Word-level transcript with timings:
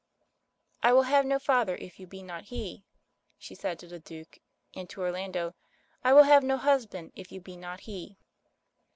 "I 0.81 0.93
will 0.93 1.03
have 1.03 1.27
no 1.27 1.37
father 1.37 1.75
if 1.75 1.99
you 1.99 2.07
be 2.07 2.23
not 2.23 2.45
he," 2.45 2.83
she 3.37 3.53
said 3.53 3.77
to 3.77 3.87
the 3.87 3.99
Duke 3.99 4.39
and 4.73 4.89
to 4.89 5.01
Orlando, 5.01 5.53
"I 6.03 6.11
will 6.13 6.23
have 6.23 6.43
no 6.43 6.57
husband 6.57 7.11
if 7.15 7.31
you 7.31 7.39
be 7.39 7.55
not 7.55 7.81
he." 7.81 8.17